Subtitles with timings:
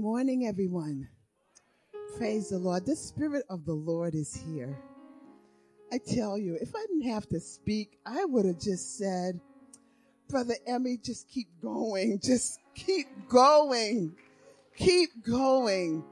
[0.00, 1.06] morning, everyone.
[2.16, 2.86] Praise the Lord.
[2.86, 4.78] The Spirit of the Lord is here.
[5.92, 9.38] I tell you, if I didn't have to speak, I would have just said,
[10.26, 12.18] Brother Emmy, just keep going.
[12.22, 14.16] Just keep going.
[14.74, 16.02] Keep going.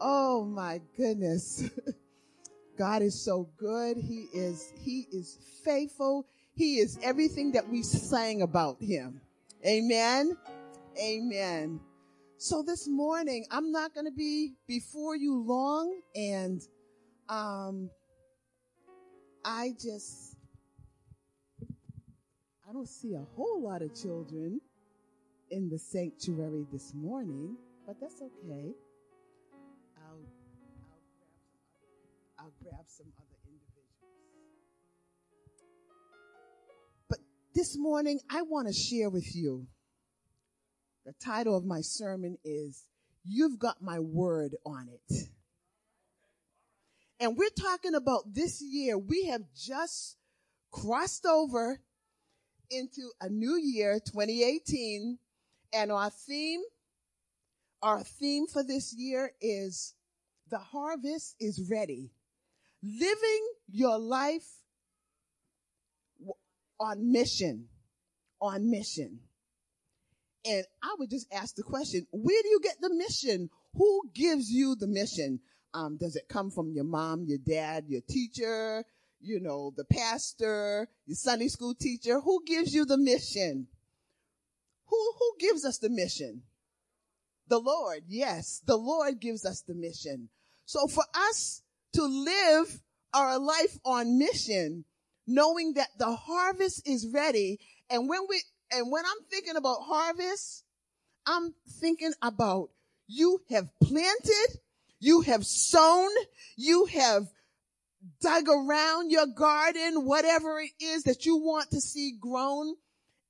[0.00, 1.70] Oh my goodness.
[2.76, 3.96] God is so good.
[3.96, 6.26] He is, he is faithful.
[6.56, 9.20] He is everything that we sang about him.
[9.64, 10.36] Amen.
[11.00, 11.78] Amen.
[12.38, 16.60] So this morning, I'm not going to be before you long and,
[17.30, 17.88] um,
[19.42, 20.36] I just,
[22.68, 24.60] I don't see a whole lot of children
[25.50, 27.56] in the sanctuary this morning,
[27.86, 28.74] but that's okay.
[29.96, 33.96] I'll, I'll grab some other, I'll grab some other individuals.
[37.08, 37.18] But
[37.54, 39.66] this morning, I want to share with you
[41.06, 42.82] the title of my sermon is
[43.24, 45.28] You've Got My Word on It.
[47.20, 48.98] And we're talking about this year.
[48.98, 50.16] We have just
[50.72, 51.80] crossed over
[52.70, 55.18] into a new year, 2018.
[55.72, 56.62] And our theme,
[57.82, 59.94] our theme for this year is
[60.50, 62.10] the harvest is ready.
[62.82, 64.48] Living your life
[66.80, 67.68] on mission,
[68.40, 69.20] on mission.
[70.48, 73.50] And I would just ask the question, where do you get the mission?
[73.74, 75.40] Who gives you the mission?
[75.74, 78.84] Um, does it come from your mom, your dad, your teacher,
[79.20, 82.20] you know, the pastor, your Sunday school teacher?
[82.20, 83.66] Who gives you the mission?
[84.86, 86.42] Who, who gives us the mission?
[87.48, 88.04] The Lord.
[88.08, 90.28] Yes, the Lord gives us the mission.
[90.64, 91.62] So for us
[91.94, 92.82] to live
[93.12, 94.84] our life on mission,
[95.26, 97.58] knowing that the harvest is ready,
[97.90, 98.42] and when we,
[98.72, 100.64] and when I'm thinking about harvest,
[101.26, 102.70] I'm thinking about
[103.06, 104.60] you have planted,
[105.00, 106.10] you have sown,
[106.56, 107.26] you have
[108.20, 112.74] dug around your garden, whatever it is that you want to see grown,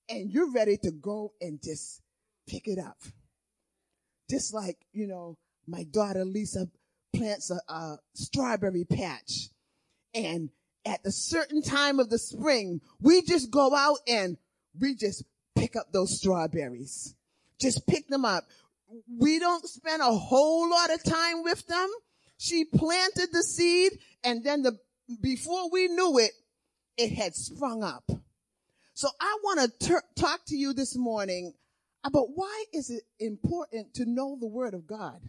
[0.08, 2.02] and you're ready to go and just
[2.48, 2.98] pick it up.
[4.30, 5.36] Just like, you know,
[5.66, 6.68] my daughter Lisa
[7.14, 9.48] plants a, a strawberry patch.
[10.14, 10.50] And
[10.84, 14.36] at a certain time of the spring, we just go out and
[14.80, 17.14] we just pick up those strawberries.
[17.60, 18.44] Just pick them up.
[19.18, 21.88] We don't spend a whole lot of time with them.
[22.38, 24.78] She planted the seed and then the,
[25.20, 26.32] before we knew it,
[26.96, 28.10] it had sprung up.
[28.94, 31.52] So I want to talk to you this morning
[32.04, 35.20] about why is it important to know the word of God,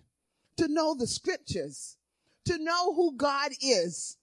[0.57, 1.97] to know the scriptures,
[2.45, 4.17] to know who God is.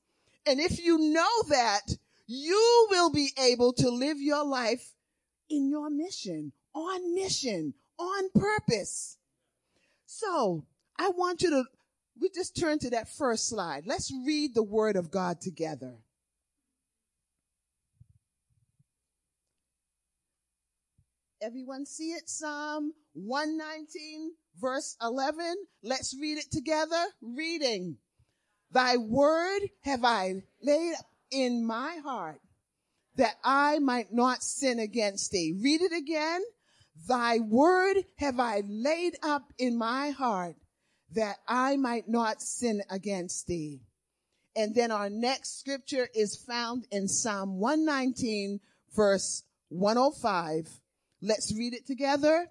[0.46, 1.82] And if you know that,
[2.26, 4.93] you will be able to live your life
[5.50, 9.18] in your mission, on mission, on purpose.
[10.06, 10.64] So
[10.98, 11.64] I want you to,
[12.20, 13.84] we just turn to that first slide.
[13.86, 15.94] Let's read the word of God together.
[21.42, 22.28] Everyone see it?
[22.28, 25.56] Psalm 119 verse 11.
[25.82, 27.04] Let's read it together.
[27.20, 27.98] Reading.
[28.70, 30.94] Thy word have I laid
[31.30, 32.40] in my heart
[33.16, 35.54] that I might not sin against thee.
[35.60, 36.42] Read it again.
[37.08, 40.56] Thy word have I laid up in my heart
[41.12, 43.80] that I might not sin against thee.
[44.56, 48.60] And then our next scripture is found in Psalm 119
[48.94, 50.68] verse 105.
[51.20, 52.48] Let's read it together.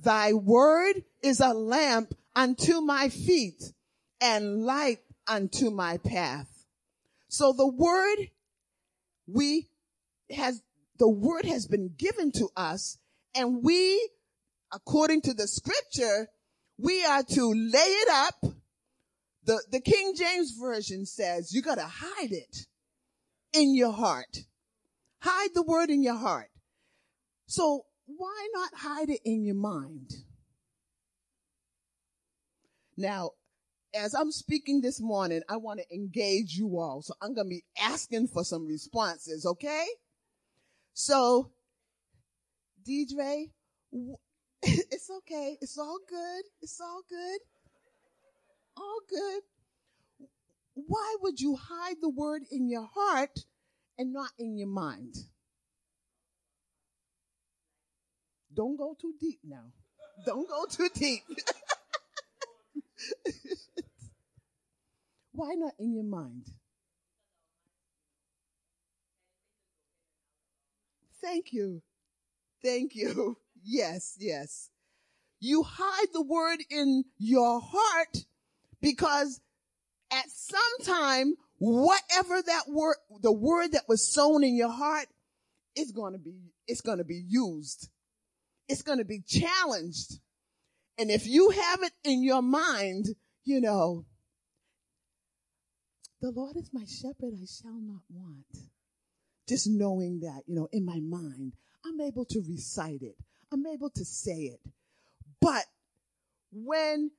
[0.00, 3.62] Thy word is a lamp unto my feet
[4.20, 6.48] and light unto my path.
[7.28, 8.30] So the word
[9.26, 9.68] we
[10.30, 10.62] has,
[10.98, 12.98] the word has been given to us
[13.34, 14.10] and we,
[14.72, 16.28] according to the scripture,
[16.78, 18.52] we are to lay it up.
[19.44, 22.66] The, the King James version says you gotta hide it
[23.52, 24.38] in your heart.
[25.20, 26.50] Hide the word in your heart.
[27.46, 30.10] So why not hide it in your mind?
[32.96, 33.30] Now,
[33.94, 37.02] as I'm speaking this morning, I want to engage you all.
[37.02, 39.86] So I'm going to be asking for some responses, okay?
[40.94, 41.50] So,
[42.88, 43.50] Deidre,
[44.62, 45.58] it's okay.
[45.60, 46.44] It's all good.
[46.62, 47.40] It's all good.
[48.76, 49.42] All good.
[50.74, 53.40] Why would you hide the word in your heart
[53.98, 55.14] and not in your mind?
[58.54, 59.72] Don't go too deep now.
[60.24, 61.24] Don't go too deep.
[65.32, 66.46] Why not in your mind?
[71.24, 71.82] Thank you.
[72.62, 73.38] Thank you.
[73.66, 74.68] Yes, yes.
[75.40, 78.26] You hide the word in your heart
[78.82, 79.40] because
[80.12, 85.06] at some time, whatever that word, the word that was sown in your heart
[85.74, 86.34] is going to be,
[86.68, 87.88] it's going to be used.
[88.68, 90.18] It's going to be challenged.
[90.98, 93.06] And if you have it in your mind,
[93.44, 94.04] you know,
[96.20, 98.44] the Lord is my shepherd, I shall not want.
[99.48, 101.52] Just knowing that, you know, in my mind,
[101.84, 103.16] I'm able to recite it.
[103.52, 104.60] I'm able to say it.
[105.40, 105.64] But
[106.52, 107.10] when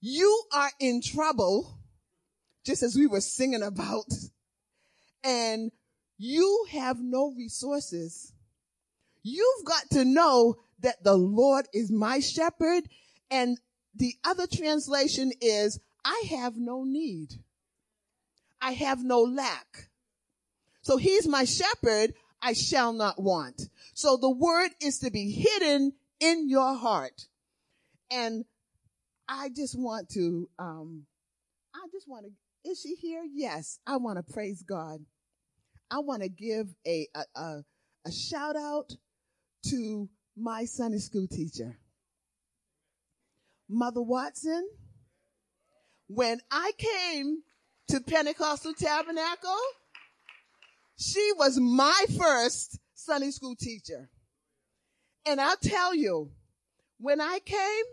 [0.00, 1.78] you are in trouble,
[2.64, 4.06] just as we were singing about,
[5.22, 5.70] and
[6.18, 8.32] you have no resources,
[9.22, 12.84] you've got to know that the Lord is my shepherd.
[13.30, 13.58] And
[13.94, 17.34] the other translation is, I have no need.
[18.60, 19.88] I have no lack.
[20.86, 22.14] So he's my shepherd.
[22.40, 23.60] I shall not want.
[23.92, 27.26] So the word is to be hidden in your heart.
[28.08, 28.44] And
[29.28, 31.06] I just want to, um,
[31.74, 33.24] I just want to, is she here?
[33.28, 33.80] Yes.
[33.84, 35.00] I want to praise God.
[35.90, 37.64] I want to give a, a, a,
[38.06, 38.92] a shout out
[39.70, 41.80] to my Sunday school teacher,
[43.68, 44.68] Mother Watson.
[46.06, 47.42] When I came
[47.88, 49.58] to Pentecostal Tabernacle,
[50.96, 54.10] she was my first Sunday school teacher.
[55.26, 56.30] And I'll tell you,
[56.98, 57.84] when I came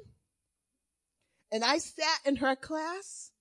[1.51, 3.31] and I sat in her class,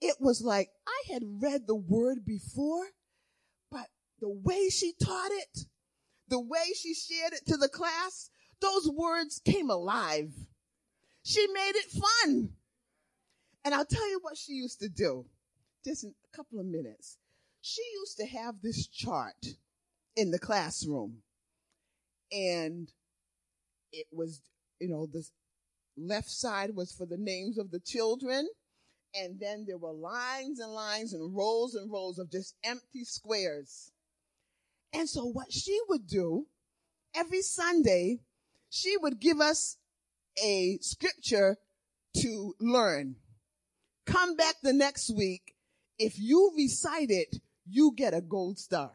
[0.00, 2.86] it was like I had read the word before,
[3.70, 3.88] but
[4.20, 5.66] the way she taught it,
[6.28, 8.30] the way she shared it to the class,
[8.60, 10.32] those words came alive.
[11.22, 12.50] She made it fun.
[13.64, 15.24] And I'll tell you what she used to do.
[15.84, 17.18] Just in a couple of minutes.
[17.66, 19.56] She used to have this chart
[20.16, 21.22] in the classroom.
[22.30, 22.92] And
[23.90, 24.42] it was,
[24.78, 25.24] you know, the
[25.96, 28.50] left side was for the names of the children.
[29.14, 33.92] And then there were lines and lines and rows and rows of just empty squares.
[34.92, 36.44] And so what she would do
[37.14, 38.20] every Sunday,
[38.68, 39.78] she would give us
[40.44, 41.56] a scripture
[42.18, 43.16] to learn.
[44.04, 45.54] Come back the next week.
[45.98, 48.92] If you recite it, you get a gold star.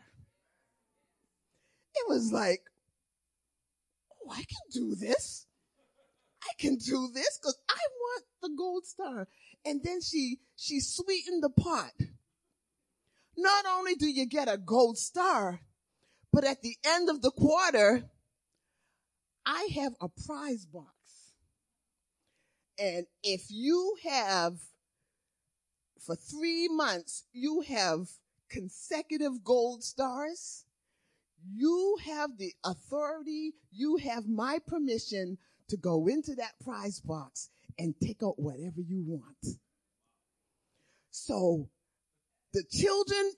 [1.95, 2.61] It was like,
[4.13, 5.47] oh, I can do this.
[6.43, 9.27] I can do this because I want the gold star.
[9.65, 11.91] And then she, she sweetened the pot.
[13.37, 15.61] Not only do you get a gold star,
[16.31, 18.09] but at the end of the quarter,
[19.45, 20.93] I have a prize box.
[22.77, 24.53] And if you have,
[25.99, 28.07] for three months, you have
[28.49, 30.65] consecutive gold stars,
[31.55, 35.37] you have the authority, you have my permission
[35.69, 39.57] to go into that prize box and take out whatever you want.
[41.11, 41.69] So
[42.53, 43.33] the children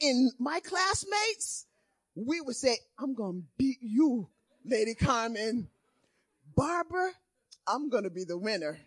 [0.00, 1.66] in my classmates,
[2.14, 4.28] we would say, I'm going to beat you,
[4.64, 5.68] Lady Carmen.
[6.56, 7.10] Barbara,
[7.66, 8.78] I'm going to be the winner.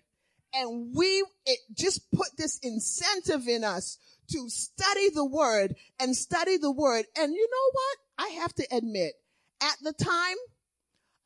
[0.53, 3.97] And we, it just put this incentive in us
[4.31, 7.05] to study the word and study the word.
[7.17, 8.27] And you know what?
[8.29, 9.13] I have to admit,
[9.61, 10.37] at the time,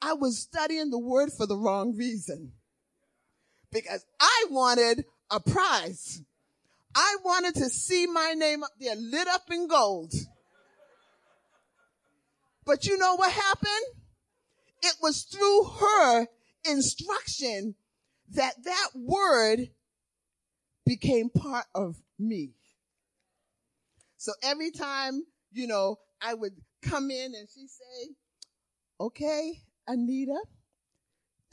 [0.02, 2.54] I was studying the word for the wrong reason.
[3.72, 6.22] Because I wanted a prize.
[6.96, 10.14] I wanted to see my name up there lit up in gold.
[12.66, 13.86] But you know what happened?
[14.84, 16.28] It was through her
[16.70, 17.76] instruction
[18.32, 19.70] that that word
[20.86, 22.57] became part of me.
[24.18, 28.16] So every time, you know, I would come in and she'd say,
[29.00, 30.40] okay, Anita,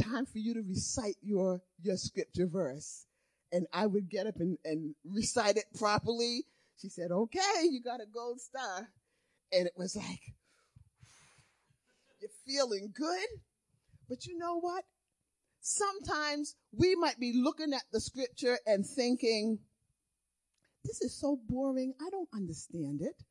[0.02, 3.06] time for you to recite your, your scripture verse.
[3.52, 6.44] And I would get up and, and recite it properly.
[6.80, 8.88] She said, okay, you got a gold star.
[9.52, 10.06] And it was like,
[12.20, 13.28] you're feeling good.
[14.08, 14.84] But you know what?
[15.60, 19.60] Sometimes we might be looking at the scripture and thinking,
[20.84, 21.94] this is so boring.
[22.00, 23.22] I don't understand it.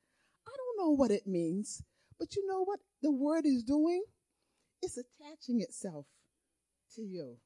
[0.48, 1.84] I don't know what it means.
[2.20, 4.04] But you know what the word is doing?
[4.84, 6.06] it's attaching itself
[6.96, 7.38] to you.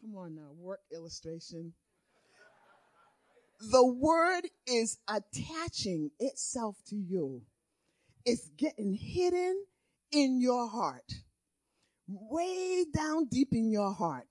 [0.00, 1.72] Come on now, work illustration.
[3.72, 7.42] The word is attaching itself to you.
[8.24, 9.64] It's getting hidden
[10.12, 11.12] in your heart,
[12.06, 14.28] way down deep in your heart.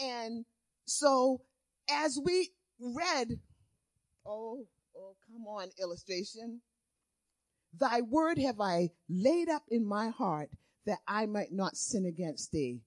[0.00, 0.44] And
[0.84, 1.42] so
[1.90, 2.50] as we
[2.80, 3.38] read,
[4.24, 4.64] oh,
[4.96, 6.60] oh, come on, illustration.
[7.78, 10.50] Thy word have I laid up in my heart
[10.86, 12.80] that I might not sin against thee.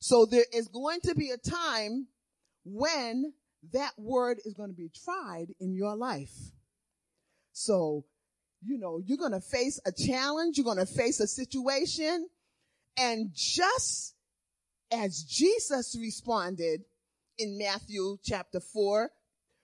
[0.00, 2.06] So there is going to be a time
[2.64, 3.32] when
[3.72, 6.32] that word is going to be tried in your life.
[7.52, 8.04] So,
[8.62, 10.56] you know, you're going to face a challenge.
[10.56, 12.28] You're going to face a situation.
[12.96, 14.14] And just
[14.92, 16.82] as Jesus responded
[17.38, 19.10] in Matthew chapter four,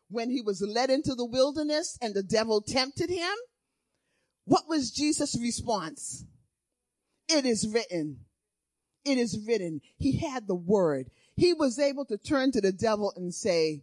[0.09, 3.35] when he was led into the wilderness and the devil tempted him,
[4.45, 6.25] what was Jesus' response?
[7.29, 8.19] It is written.
[9.05, 9.81] It is written.
[9.97, 11.11] He had the word.
[11.37, 13.83] He was able to turn to the devil and say,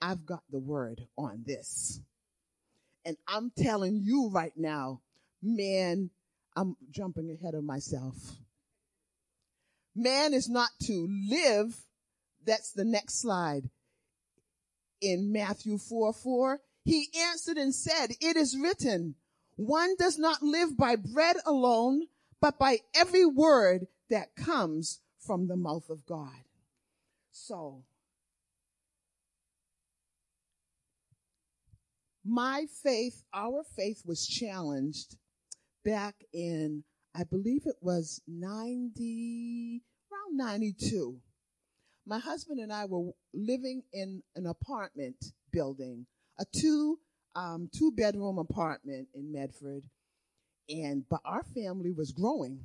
[0.00, 2.00] I've got the word on this.
[3.04, 5.00] And I'm telling you right now,
[5.42, 6.10] man,
[6.56, 8.14] I'm jumping ahead of myself.
[9.94, 11.76] Man is not to live.
[12.44, 13.70] That's the next slide.
[15.00, 19.16] In Matthew 4 4, he answered and said, It is written,
[19.56, 22.06] one does not live by bread alone,
[22.40, 26.44] but by every word that comes from the mouth of God.
[27.30, 27.84] So,
[32.24, 35.16] my faith, our faith was challenged
[35.84, 36.84] back in,
[37.14, 41.20] I believe it was 90, around 92.
[42.06, 45.16] My husband and I were living in an apartment
[45.52, 46.06] building,
[46.38, 46.98] a two
[47.34, 49.84] um, two bedroom apartment in Medford,
[50.68, 52.60] and but our family was growing,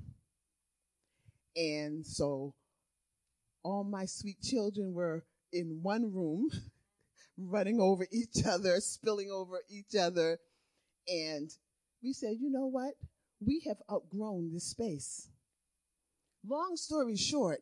[1.55, 2.53] and so
[3.63, 6.49] all my sweet children were in one room,
[7.37, 10.37] running over each other, spilling over each other,
[11.07, 11.49] and
[12.03, 12.93] we said, you know what?
[13.39, 15.29] We have outgrown this space.
[16.47, 17.61] Long story short,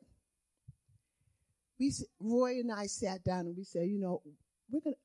[1.80, 4.22] we Roy and I sat down and we said, you know,
[4.70, 4.96] we're gonna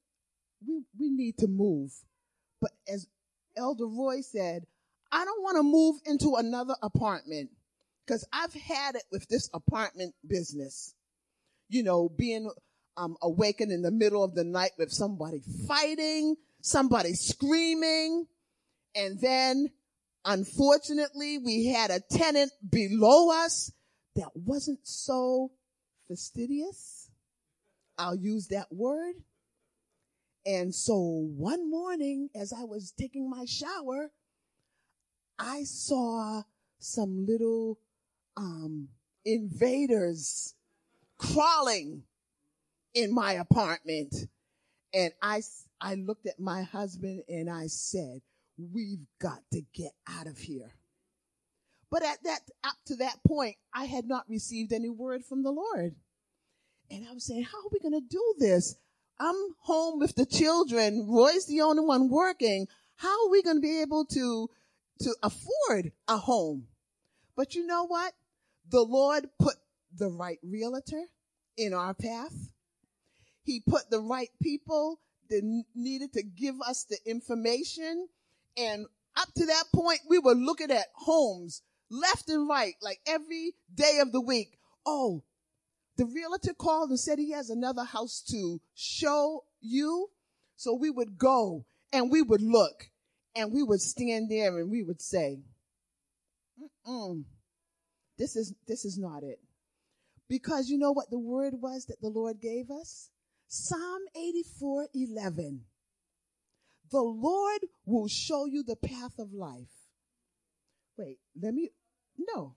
[0.66, 1.92] we, we need to move.
[2.60, 3.06] But as
[3.56, 4.64] Elder Roy said,
[5.10, 7.50] I don't want to move into another apartment
[8.06, 10.94] because I've had it with this apartment business.
[11.68, 12.50] You know, being
[12.96, 18.26] um, awakened in the middle of the night with somebody fighting, somebody screaming,
[18.94, 19.70] and then
[20.24, 23.72] unfortunately we had a tenant below us
[24.16, 25.50] that wasn't so
[26.08, 27.10] fastidious.
[27.98, 29.14] I'll use that word.
[30.44, 30.96] And so
[31.36, 34.10] one morning, as I was taking my shower,
[35.38, 36.42] I saw
[36.78, 37.78] some little
[38.36, 38.88] um,
[39.24, 40.54] invaders
[41.18, 42.02] crawling
[42.94, 44.14] in my apartment.
[44.92, 45.42] And I,
[45.80, 48.20] I looked at my husband and I said,
[48.58, 50.74] we've got to get out of here.
[51.92, 55.50] But at that, up to that point, I had not received any word from the
[55.50, 55.94] Lord.
[56.90, 58.76] And I was saying, how are we going to do this?
[59.20, 61.06] I'm home with the children.
[61.06, 62.66] Roy's the only one working.
[62.96, 64.48] How are we going to be able to,
[65.00, 66.66] to afford a home?
[67.36, 68.14] But you know what?
[68.70, 69.56] The Lord put
[69.94, 71.04] the right realtor
[71.58, 72.52] in our path.
[73.42, 78.08] He put the right people that needed to give us the information.
[78.56, 81.60] And up to that point, we were looking at homes
[81.92, 84.58] left and right, like every day of the week.
[84.84, 85.22] Oh,
[85.96, 90.08] the realtor called and said he has another house to show you.
[90.56, 92.90] So we would go and we would look
[93.36, 95.40] and we would stand there and we would say,
[96.60, 97.24] Mm-mm,
[98.18, 99.40] this is, this is not it.
[100.28, 103.10] Because you know what the word was that the Lord gave us?
[103.48, 105.62] Psalm 84, 11.
[106.90, 109.68] The Lord will show you the path of life.
[110.96, 111.70] Wait, let me,
[112.34, 112.54] no.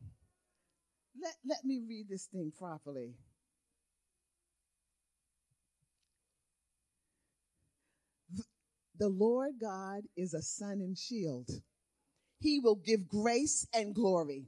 [1.21, 3.15] Let, let me read this thing properly.
[8.97, 11.49] The Lord God is a sun and shield.
[12.39, 14.47] He will give grace and glory.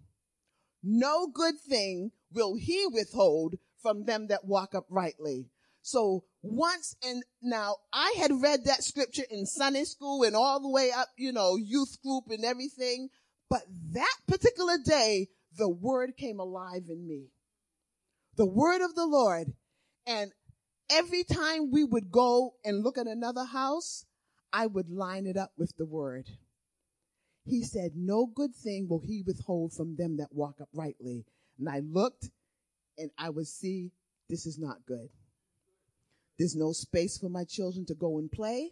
[0.83, 5.49] No good thing will he withhold from them that walk uprightly.
[5.81, 10.69] So once and now I had read that scripture in Sunday school and all the
[10.69, 13.09] way up, you know, youth group and everything.
[13.49, 13.63] But
[13.93, 17.27] that particular day, the word came alive in me.
[18.35, 19.53] The word of the Lord.
[20.05, 20.31] And
[20.89, 24.05] every time we would go and look at another house,
[24.53, 26.29] I would line it up with the word.
[27.45, 31.25] he said, No good thing will he withhold from them that walk uprightly.
[31.59, 32.29] And I looked
[32.97, 33.91] and I would see
[34.29, 35.09] this is not good.
[36.37, 38.71] There's no space for my children to go and play.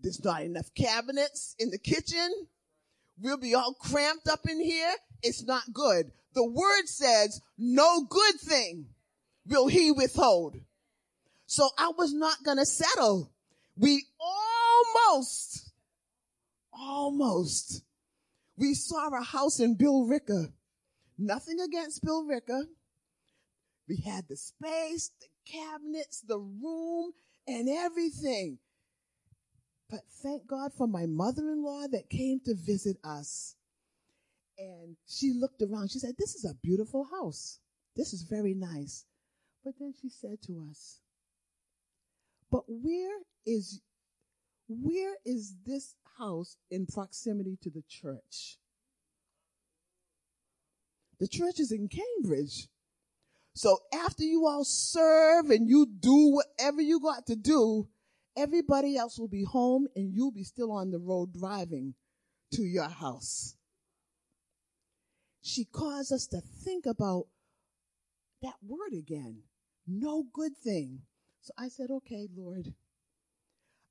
[0.00, 2.30] There's not enough cabinets in the kitchen.
[3.20, 4.94] We'll be all cramped up in here.
[5.22, 6.10] It's not good.
[6.34, 8.86] The word says, no good thing
[9.46, 10.56] will he withhold.
[11.46, 13.30] So I was not going to settle.
[13.76, 14.04] We
[15.06, 15.70] almost,
[16.72, 17.82] almost,
[18.56, 20.52] we saw a house in Billerica.
[21.18, 22.62] Nothing against Billerica.
[23.88, 27.12] We had the space, the cabinets, the room,
[27.46, 28.58] and everything.
[29.92, 33.56] But thank God for my mother in law that came to visit us.
[34.56, 35.90] And she looked around.
[35.90, 37.60] She said, This is a beautiful house.
[37.94, 39.04] This is very nice.
[39.62, 41.00] But then she said to us,
[42.50, 43.82] But where is
[44.66, 48.56] where is this house in proximity to the church?
[51.20, 52.68] The church is in Cambridge.
[53.54, 57.88] So after you all serve and you do whatever you got to do,
[58.36, 61.94] everybody else will be home and you'll be still on the road driving
[62.54, 63.56] to your house.
[65.42, 67.26] She caused us to think about
[68.42, 69.42] that word again.
[69.86, 71.00] No good thing.
[71.40, 72.72] So I said, okay, Lord.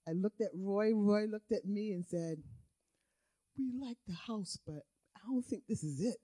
[0.08, 0.94] I looked at Roy.
[0.94, 2.38] Roy looked at me and said,
[3.58, 4.84] we like the house, but
[5.16, 6.18] I don't think this is it.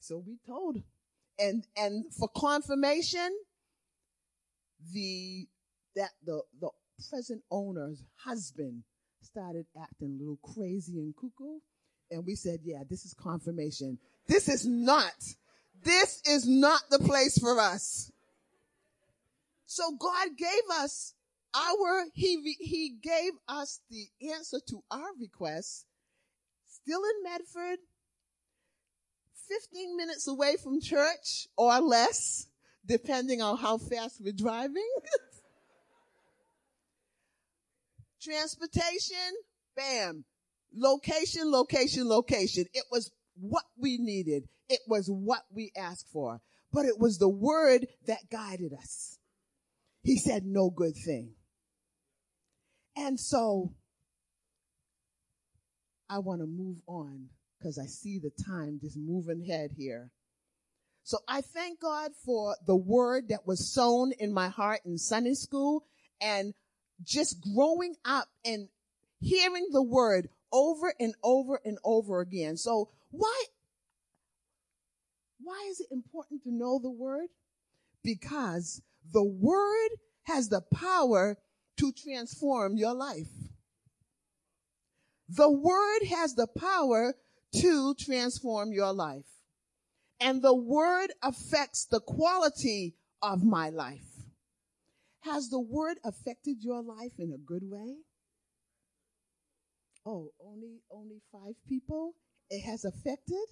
[0.00, 0.82] So we told
[1.38, 3.30] and and for confirmation,
[4.92, 5.46] the
[5.96, 6.70] that the the
[7.10, 8.82] present owner's husband
[9.22, 11.58] started acting a little crazy and cuckoo,
[12.10, 13.98] and we said, yeah, this is confirmation.
[14.26, 15.14] This is not.
[15.82, 18.10] This is not the place for us.
[19.66, 21.14] So God gave us
[21.54, 25.86] our he he gave us the answer to our request.
[26.66, 27.78] Still in Medford,
[29.48, 32.48] 15 minutes away from church or less,
[32.86, 34.88] depending on how fast we're driving.
[38.24, 39.16] Transportation,
[39.76, 40.24] bam.
[40.74, 42.64] Location, location, location.
[42.72, 44.48] It was what we needed.
[44.68, 46.40] It was what we asked for.
[46.72, 49.18] But it was the word that guided us.
[50.02, 51.34] He said no good thing.
[52.96, 53.72] And so
[56.08, 60.10] I want to move on because I see the time just moving ahead here.
[61.02, 65.34] So I thank God for the word that was sown in my heart in Sunday
[65.34, 65.84] school
[66.20, 66.54] and
[67.04, 68.68] just growing up and
[69.20, 72.56] hearing the word over and over and over again.
[72.56, 73.44] So why,
[75.40, 77.28] why is it important to know the word?
[78.02, 79.90] Because the word
[80.24, 81.36] has the power
[81.78, 83.28] to transform your life.
[85.28, 87.14] The word has the power
[87.56, 89.26] to transform your life.
[90.20, 94.13] And the word affects the quality of my life.
[95.24, 97.96] Has the word affected your life in a good way?
[100.04, 102.12] Oh, only, only five people
[102.50, 103.46] it has affected?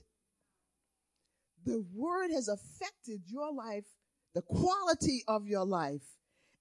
[1.65, 3.87] The word has affected your life,
[4.35, 6.03] the quality of your life.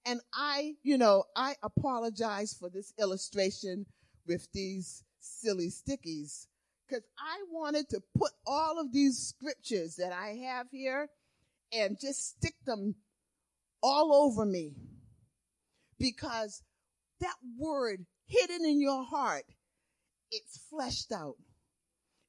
[0.06, 3.84] And I, you know, I apologize for this illustration
[4.26, 6.46] with these silly stickies
[6.88, 11.08] because I wanted to put all of these scriptures that I have here
[11.70, 12.94] and just stick them
[13.82, 14.72] all over me.
[16.02, 16.64] Because
[17.20, 19.44] that word hidden in your heart,
[20.32, 21.36] it's fleshed out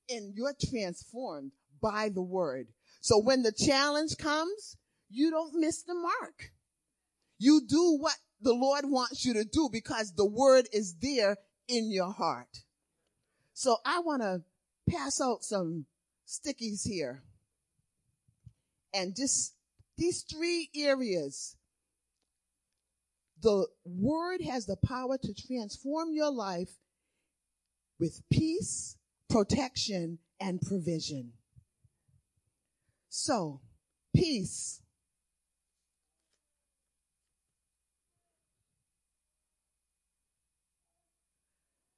[0.07, 2.67] and you're transformed by the word.
[3.01, 4.77] So when the challenge comes,
[5.09, 6.51] you don't miss the mark.
[7.39, 11.91] You do what the Lord wants you to do because the word is there in
[11.91, 12.59] your heart.
[13.55, 14.43] So I want to
[14.87, 15.87] pass out some
[16.27, 17.23] stickies here.
[18.93, 19.55] And just
[19.97, 21.55] these three areas,
[23.43, 26.71] the word has the power to transform your life
[27.99, 28.97] with peace,
[29.29, 31.33] protection, and provision.
[33.09, 33.61] So,
[34.15, 34.81] peace.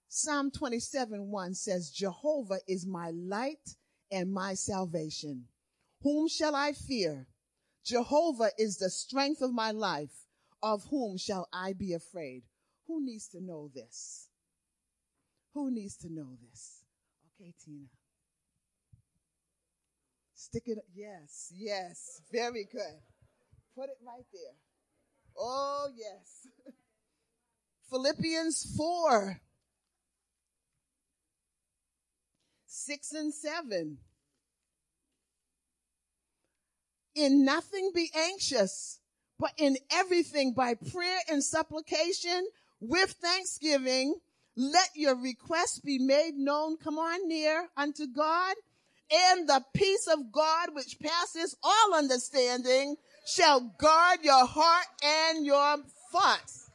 [0.10, 3.75] Psalm 27 1 says, Jehovah is my light
[4.12, 5.45] and my salvation.
[6.01, 7.27] Whom shall I fear?
[7.86, 10.24] Jehovah is the strength of my life.
[10.65, 12.41] Of whom shall I be afraid?
[12.88, 14.30] Who needs to know this?
[15.54, 16.84] Who needs to know this?
[17.39, 17.86] Okay, Tina.
[20.34, 20.80] Stick it.
[20.95, 22.19] Yes, yes.
[22.32, 22.99] Very good.
[23.75, 24.56] Put it right there.
[25.38, 26.47] Oh, yes.
[27.91, 29.39] Philippians 4
[32.65, 33.97] 6 and 7.
[37.13, 38.99] In nothing be anxious,
[39.39, 42.48] but in everything by prayer and supplication
[42.80, 44.15] with thanksgiving,
[44.56, 46.78] let your requests be made known.
[46.78, 48.56] Come on near unto God
[49.12, 52.95] and the peace of God, which passes all understanding,
[53.28, 55.78] shall guard your heart and your
[56.12, 56.69] thoughts.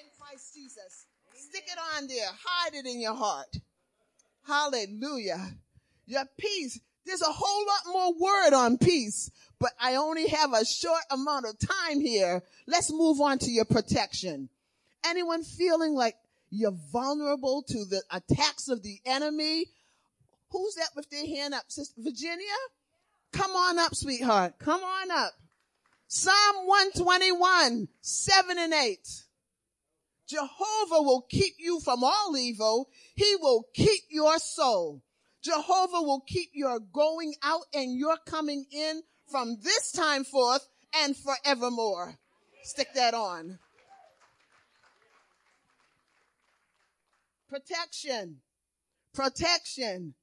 [0.00, 1.06] In Christ Jesus.
[1.34, 2.28] Stick it on there.
[2.44, 3.56] Hide it in your heart.
[4.46, 5.54] Hallelujah.
[6.06, 6.80] Your peace.
[7.04, 9.30] There's a whole lot more word on peace,
[9.62, 12.42] but I only have a short amount of time here.
[12.66, 14.48] Let's move on to your protection.
[15.06, 16.16] Anyone feeling like
[16.50, 19.66] you're vulnerable to the attacks of the enemy?
[20.50, 21.62] Who's that with their hand up?
[21.68, 22.58] Sister Virginia?
[23.32, 24.54] Come on up, sweetheart.
[24.58, 25.32] Come on up.
[26.08, 28.98] Psalm 121, 7 and 8.
[30.28, 32.88] Jehovah will keep you from all evil.
[33.14, 35.04] He will keep your soul.
[35.40, 40.66] Jehovah will keep your going out and your coming in from this time forth
[41.02, 42.18] and forevermore.
[42.64, 43.58] Stick that on.
[47.48, 48.38] Protection.
[49.14, 50.14] Protection.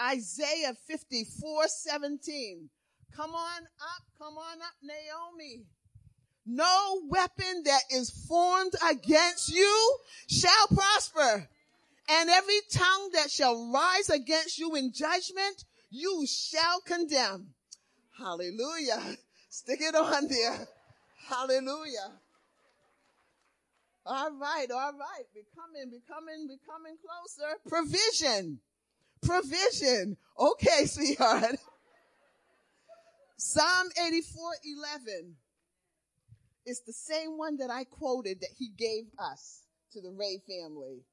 [0.00, 2.70] Isaiah 54, 17.
[3.14, 5.64] Come on up, come on up, Naomi.
[6.46, 11.48] No weapon that is formed against you shall prosper.
[12.08, 17.54] And every tongue that shall rise against you in judgment, you shall condemn.
[18.18, 19.16] Hallelujah.
[19.50, 20.66] Stick it on there.
[21.28, 22.12] Hallelujah.
[24.04, 25.24] All right, all right.
[25.34, 27.58] Becoming, becoming, becoming closer.
[27.68, 28.58] Provision.
[29.22, 30.16] Provision.
[30.38, 31.56] Okay, sweetheart.
[33.36, 34.42] Psalm 84,
[35.06, 35.36] 11.
[36.66, 41.04] It's the same one that I quoted that he gave us to the Ray family.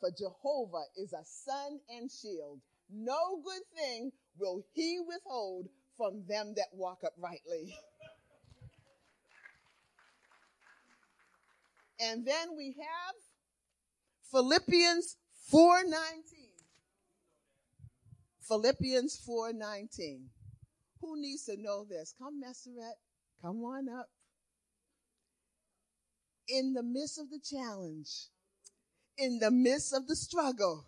[0.00, 2.60] For Jehovah is a sun and shield.
[2.92, 5.68] No good thing will he withhold
[6.00, 7.76] from them that walk uprightly.
[12.00, 13.14] And then we have
[14.30, 15.18] Philippians
[15.52, 16.24] 4:19.
[18.40, 20.30] Philippians 4:19.
[21.02, 22.14] Who needs to know this?
[22.18, 22.96] Come, Messeret.
[23.42, 24.08] Come on up.
[26.48, 28.28] In the midst of the challenge,
[29.18, 30.86] in the midst of the struggle,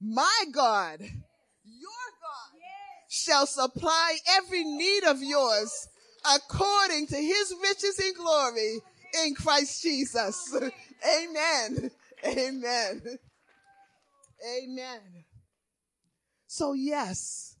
[0.00, 2.60] my God, your God,
[3.08, 5.88] shall supply every need of yours
[6.34, 8.80] according to his riches in glory
[9.24, 10.54] in Christ Jesus.
[11.22, 11.90] Amen.
[12.24, 13.02] Amen.
[14.58, 15.00] Amen.
[16.46, 17.56] So yes,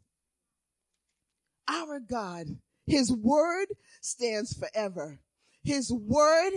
[1.68, 2.46] our God,
[2.86, 3.66] his word
[4.00, 5.18] stands forever.
[5.64, 6.52] His word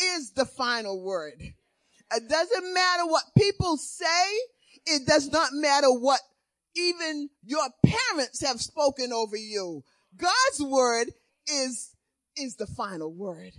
[0.00, 1.34] is the final word.
[1.40, 4.26] It doesn't matter what people say.
[4.86, 6.20] It does not matter what
[6.76, 9.82] even your parents have spoken over you.
[10.16, 11.08] God's word
[11.48, 11.94] is,
[12.36, 13.52] is the final word.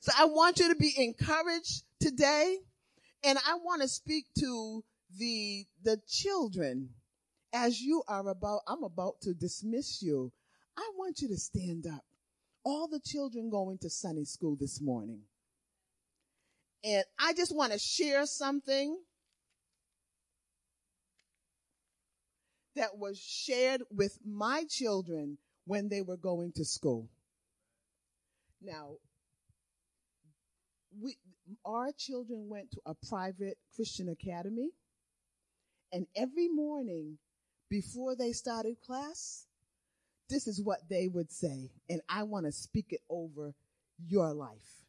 [0.00, 2.58] So I want you to be encouraged today.
[3.24, 4.84] And I want to speak to
[5.18, 6.90] the, the children
[7.52, 10.32] as you are about, I'm about to dismiss you.
[10.76, 12.04] I want you to stand up.
[12.64, 15.22] All the children going to Sunday school this morning.
[16.84, 18.96] And I just want to share something
[22.78, 25.36] that was shared with my children
[25.66, 27.08] when they were going to school.
[28.62, 28.98] Now,
[31.00, 31.16] we,
[31.64, 34.70] our children went to a private Christian academy,
[35.92, 37.18] and every morning
[37.68, 39.46] before they started class,
[40.30, 43.54] this is what they would say, and I want to speak it over
[44.06, 44.84] your life.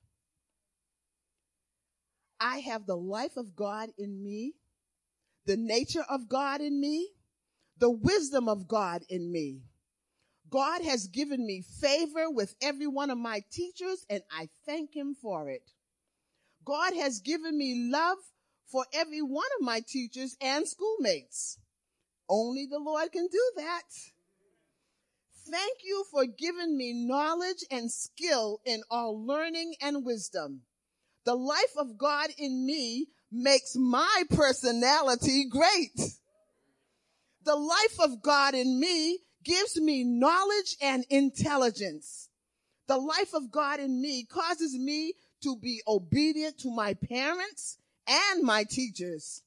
[2.39, 4.53] I have the life of God in me,
[5.45, 7.09] the nature of God in me,
[7.79, 9.61] the wisdom of God in me.
[10.49, 15.15] God has given me favor with every one of my teachers, and I thank Him
[15.21, 15.71] for it.
[16.65, 18.17] God has given me love
[18.67, 21.57] for every one of my teachers and schoolmates.
[22.27, 23.83] Only the Lord can do that.
[25.49, 30.61] Thank you for giving me knowledge and skill in all learning and wisdom.
[31.25, 35.99] The life of God in me makes my personality great.
[37.45, 42.29] The life of God in me gives me knowledge and intelligence.
[42.87, 48.43] The life of God in me causes me to be obedient to my parents and
[48.43, 49.43] my teachers.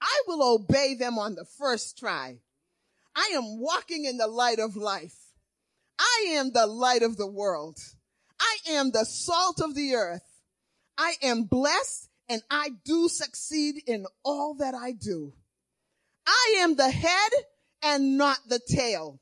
[0.00, 2.38] I will obey them on the first try.
[3.14, 5.16] I am walking in the light of life.
[5.98, 7.78] I am the light of the world.
[8.38, 10.22] I am the salt of the earth.
[10.98, 15.32] I am blessed and I do succeed in all that I do.
[16.26, 17.32] I am the head
[17.82, 19.20] and not the tail.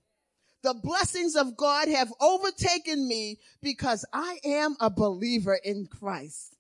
[0.63, 6.57] The blessings of God have overtaken me because I am a believer in Christ.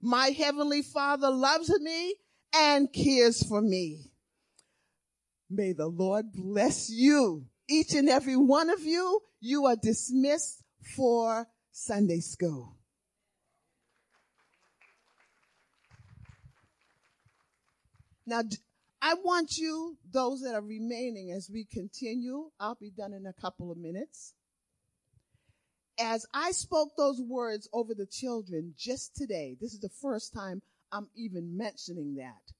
[0.00, 2.14] My heavenly father loves me
[2.54, 4.12] and cares for me.
[5.50, 7.46] May the Lord bless you.
[7.68, 10.62] Each and every one of you, you are dismissed
[10.96, 12.76] for Sunday school.
[18.26, 18.42] Now,
[19.02, 23.32] I want you, those that are remaining as we continue, I'll be done in a
[23.32, 24.34] couple of minutes.
[25.98, 30.62] As I spoke those words over the children just today, this is the first time
[30.92, 32.52] I'm even mentioning that.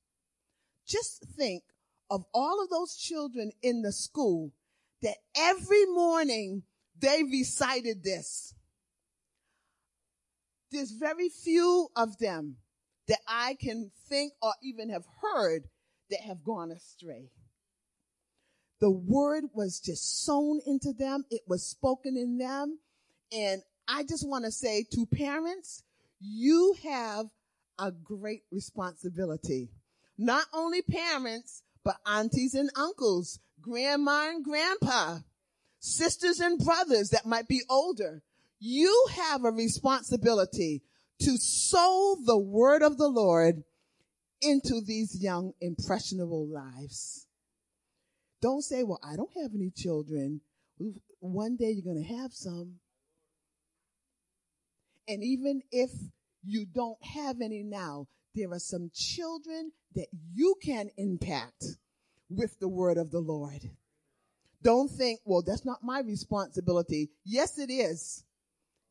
[0.87, 1.63] Just think
[2.11, 4.53] of all of those children in the school
[5.03, 6.63] that every morning
[6.99, 8.55] they recited this.
[10.73, 12.57] There's very few of them
[13.09, 15.69] that I can think or even have heard
[16.11, 17.31] that have gone astray.
[18.81, 21.25] The word was just sown into them.
[21.31, 22.79] It was spoken in them.
[23.33, 25.83] And I just want to say to parents,
[26.19, 27.27] you have
[27.79, 29.69] a great responsibility.
[30.17, 35.19] Not only parents, but aunties and uncles, grandma and grandpa,
[35.79, 38.23] sisters and brothers that might be older.
[38.59, 40.83] You have a responsibility
[41.21, 43.65] to sow the word of the Lord
[44.43, 47.27] into these young, impressionable lives.
[48.41, 50.41] Don't say, well, I don't have any children.
[51.21, 52.77] One day you're going to have some.
[55.07, 55.91] And even if
[56.45, 61.65] you don't have any now, there are some children that you can impact
[62.31, 63.71] with the word of the Lord.
[64.63, 67.11] Don't think, well, that's not my responsibility.
[67.25, 68.25] Yes, it is.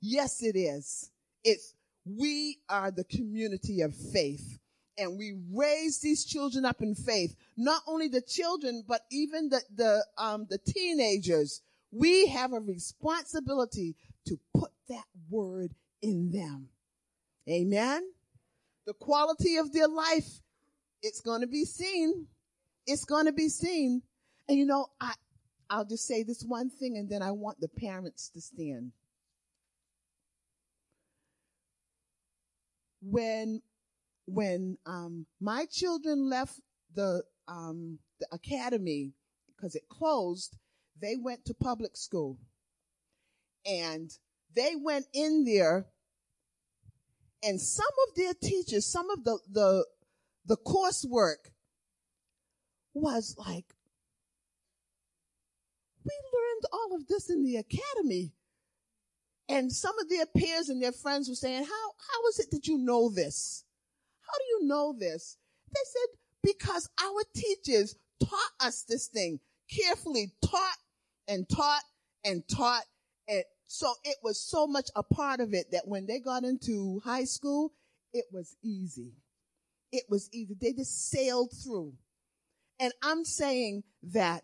[0.01, 1.09] Yes, it is.
[1.43, 1.73] It's,
[2.05, 4.59] we are the community of faith
[4.99, 7.35] and we raise these children up in faith.
[7.55, 11.61] Not only the children, but even the, the, um, the teenagers.
[11.91, 13.95] We have a responsibility
[14.27, 16.69] to put that word in them.
[17.49, 18.03] Amen.
[18.85, 20.27] The quality of their life,
[21.01, 22.27] it's going to be seen.
[22.85, 24.01] It's going to be seen.
[24.47, 25.13] And you know, I,
[25.69, 28.91] I'll just say this one thing and then I want the parents to stand.
[33.01, 33.61] When
[34.29, 36.59] when um, my children left
[36.95, 39.13] the um, the academy
[39.55, 40.57] because it closed,
[41.01, 42.37] they went to public school,
[43.65, 44.11] and
[44.55, 45.87] they went in there,
[47.43, 49.85] and some of their teachers, some of the the
[50.45, 51.51] the coursework
[52.93, 53.65] was like,
[56.03, 58.33] we learned all of this in the academy.
[59.47, 62.67] And some of their peers and their friends were saying, how, how is it that
[62.67, 63.63] you know this?
[64.29, 65.37] How do you know this?
[65.73, 69.39] They said, because our teachers taught us this thing
[69.69, 70.77] carefully, taught
[71.27, 71.83] and taught
[72.23, 72.83] and taught.
[73.27, 77.01] And so it was so much a part of it that when they got into
[77.03, 77.73] high school,
[78.13, 79.13] it was easy.
[79.91, 80.55] It was easy.
[80.59, 81.93] They just sailed through.
[82.79, 84.43] And I'm saying that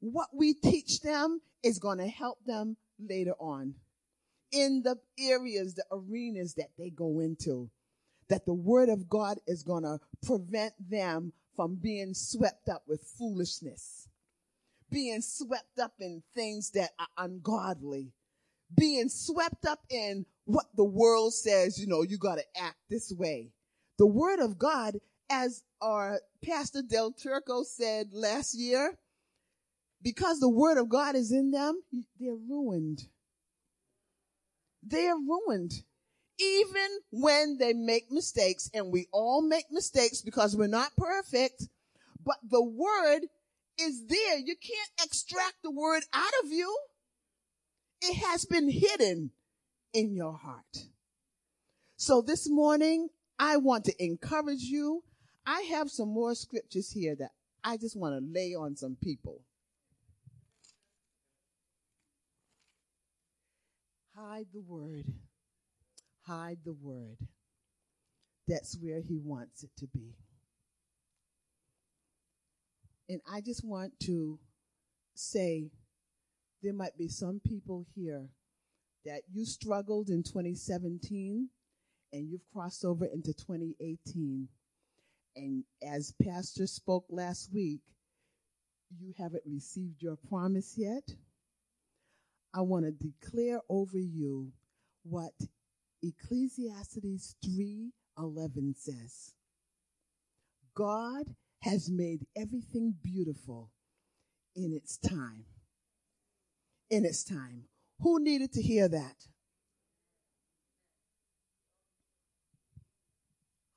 [0.00, 3.74] what we teach them is going to help them later on
[4.52, 7.70] in the areas, the arenas that they go into
[8.28, 13.02] that the word of God is going to prevent them from being swept up with
[13.18, 14.08] foolishness,
[14.90, 18.12] being swept up in things that are ungodly,
[18.76, 23.12] being swept up in what the world says, you know, you got to act this
[23.16, 23.50] way.
[23.98, 24.96] The word of God,
[25.30, 28.98] as our Pastor Del Turco said last year,
[30.02, 31.80] because the word of God is in them,
[32.18, 33.02] they're ruined.
[34.82, 35.72] They're ruined
[36.38, 41.68] even when they make mistakes, and we all make mistakes because we're not perfect,
[42.24, 43.20] but the word
[43.78, 44.38] is there.
[44.38, 46.76] You can't extract the word out of you.
[48.02, 49.30] It has been hidden
[49.92, 50.86] in your heart.
[51.96, 55.02] So this morning, I want to encourage you.
[55.46, 57.30] I have some more scriptures here that
[57.62, 59.40] I just want to lay on some people.
[64.16, 65.06] Hide the word
[66.26, 67.18] hide the word.
[68.46, 70.14] That's where he wants it to be.
[73.08, 74.38] And I just want to
[75.14, 75.70] say
[76.62, 78.26] there might be some people here
[79.04, 81.48] that you struggled in 2017
[82.12, 84.48] and you've crossed over into 2018.
[85.36, 87.80] And as Pastor spoke last week,
[88.98, 91.02] you haven't received your promise yet.
[92.54, 94.52] I want to declare over you
[95.02, 95.32] what
[96.04, 99.32] Ecclesiastes 3:11 says,
[100.74, 103.70] God has made everything beautiful
[104.54, 105.46] in its time.
[106.90, 107.68] In its time.
[108.00, 109.16] Who needed to hear that?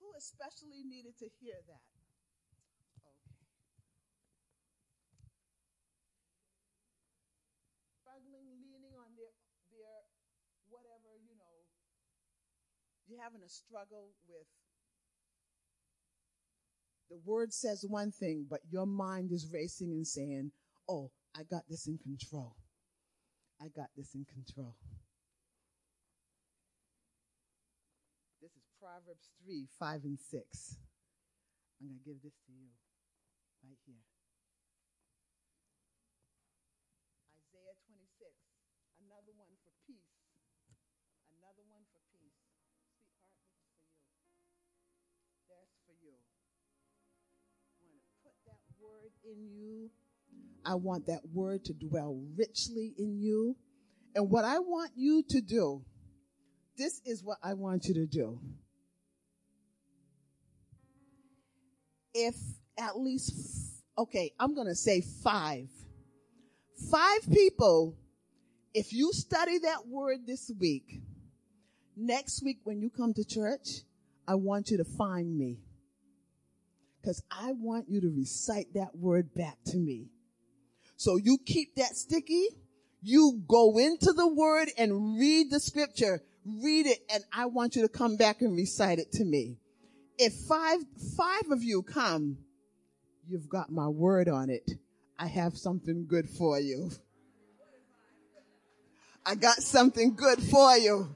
[0.02, 1.88] Who especially needed to hear that?
[3.08, 3.38] Okay.
[8.02, 9.32] Struggling, leaning on their,
[9.72, 10.04] their
[10.68, 11.64] whatever, you know.
[13.08, 14.48] You're having a struggle with
[17.10, 20.52] the word says one thing, but your mind is racing and saying,
[20.90, 22.56] Oh, I got this in control.
[23.62, 24.76] I got this in control.
[28.42, 30.78] This is Proverbs 3 5 and 6.
[31.80, 32.74] I'm going to give this to you
[33.64, 34.04] right here.
[37.40, 38.34] Isaiah 26,
[39.06, 40.12] another one for peace.
[41.38, 42.47] Another one for peace.
[48.24, 49.90] Put that word in you.
[50.66, 53.56] I want that word to dwell richly in you.
[54.16, 55.84] And what I want you to do,
[56.78, 58.40] this is what I want you to do.
[62.14, 62.36] If
[62.78, 65.70] at least, okay, I'm going to say five.
[66.92, 67.96] Five people,
[68.74, 71.02] if you study that word this week,
[71.96, 73.82] next week when you come to church,
[74.28, 75.60] I want you to find me.
[77.08, 80.08] Because I want you to recite that word back to me.
[80.98, 82.48] So you keep that sticky.
[83.02, 86.22] You go into the word and read the scripture.
[86.46, 89.56] Read it and I want you to come back and recite it to me.
[90.18, 90.80] If five,
[91.16, 92.40] five of you come,
[93.26, 94.70] you've got my word on it.
[95.18, 96.92] I have something good for you.
[99.26, 101.16] I got something good for you.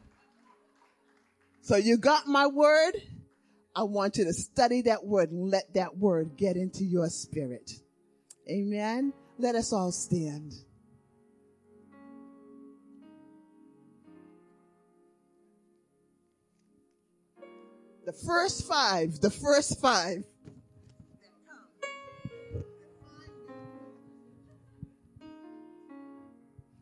[1.64, 2.94] So you got my word.
[3.76, 7.72] I want you to study that word and let that word get into your spirit.
[8.50, 9.14] Amen.
[9.38, 10.54] Let us all stand.
[18.06, 20.26] The first five, the first five.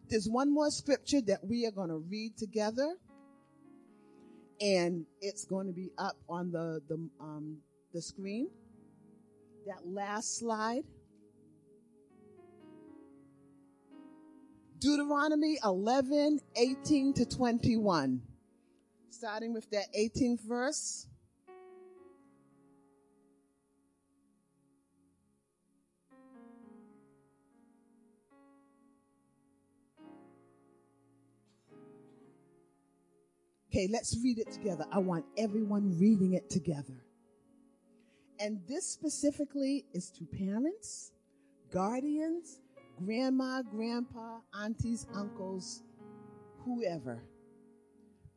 [0.10, 2.96] There's one more scripture that we are going to read together,
[4.62, 7.58] and it's going to be up on the the um,
[7.94, 8.50] the screen.
[9.66, 10.84] That last slide.
[14.80, 18.22] Deuteronomy 11, 18 to 21.
[19.10, 21.08] Starting with that 18th verse.
[33.70, 34.86] Okay, let's read it together.
[34.92, 37.06] I want everyone reading it together.
[38.40, 41.12] And this specifically is to parents,
[41.72, 42.62] guardians,
[43.06, 45.84] grandma, grandpa, aunties, uncles,
[46.66, 47.22] whoever.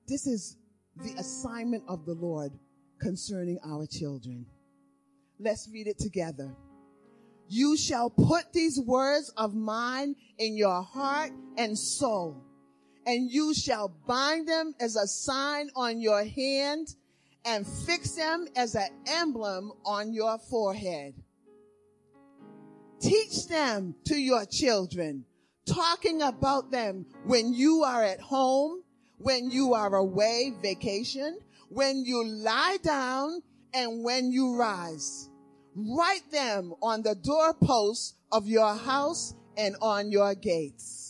[0.07, 0.57] This is
[0.97, 2.53] the assignment of the Lord
[3.01, 4.45] concerning our children.
[5.41, 6.55] Let's read it together.
[7.49, 12.45] You shall put these words of mine in your heart and soul,
[13.07, 16.95] and you shall bind them as a sign on your hand
[17.45, 21.15] and fix them as an emblem on your forehead.
[23.01, 25.25] Teach them to your children,
[25.67, 28.83] talking about them when you are at home,
[29.19, 31.39] when you are away vacation,
[31.69, 33.43] when you lie down,
[33.75, 35.31] and when you rise.
[35.75, 41.02] Write them on the doorposts of your house and on your gates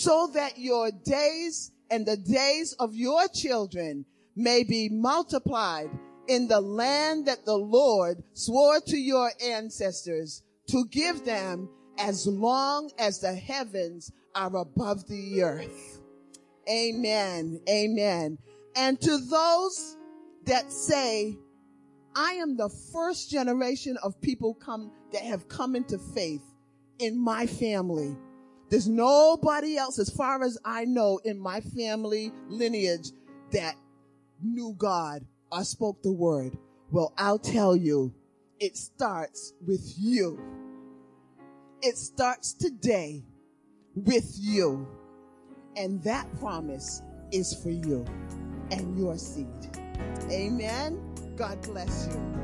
[0.00, 5.90] so that your days and the days of your children may be multiplied
[6.26, 12.90] in the land that the Lord swore to your ancestors to give them as long
[12.98, 16.00] as the heavens are above the earth.
[16.66, 17.60] Amen.
[17.68, 18.38] Amen.
[18.76, 19.98] And to those
[20.46, 21.36] that say,
[22.16, 26.44] I am the first generation of people come that have come into faith
[26.98, 28.16] in my family.
[28.70, 33.10] There's nobody else, as far as I know, in my family lineage
[33.50, 33.74] that
[34.40, 36.56] knew God or spoke the word.
[36.92, 38.14] Well, I'll tell you,
[38.60, 40.40] it starts with you.
[41.82, 43.24] It starts today
[43.96, 44.86] with you.
[45.76, 47.02] And that promise
[47.32, 48.04] is for you
[48.70, 49.46] and your seed.
[50.30, 51.00] Amen.
[51.36, 52.40] God bless you.